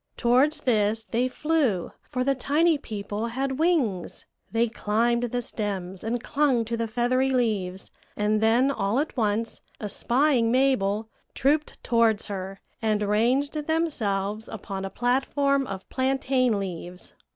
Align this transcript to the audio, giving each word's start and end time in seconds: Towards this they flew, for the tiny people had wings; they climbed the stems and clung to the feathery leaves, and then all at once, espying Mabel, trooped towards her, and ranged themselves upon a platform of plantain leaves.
Towards 0.17 0.61
this 0.61 1.03
they 1.03 1.27
flew, 1.27 1.91
for 2.09 2.23
the 2.23 2.33
tiny 2.33 2.79
people 2.79 3.27
had 3.27 3.59
wings; 3.59 4.25
they 4.51 4.67
climbed 4.67 5.25
the 5.25 5.43
stems 5.43 6.03
and 6.03 6.23
clung 6.23 6.65
to 6.65 6.75
the 6.75 6.87
feathery 6.87 7.29
leaves, 7.29 7.91
and 8.17 8.41
then 8.41 8.71
all 8.71 8.97
at 8.99 9.15
once, 9.15 9.61
espying 9.79 10.51
Mabel, 10.51 11.07
trooped 11.35 11.83
towards 11.83 12.25
her, 12.25 12.61
and 12.81 13.03
ranged 13.03 13.53
themselves 13.53 14.47
upon 14.47 14.85
a 14.85 14.89
platform 14.89 15.67
of 15.67 15.87
plantain 15.87 16.57
leaves. 16.57 17.13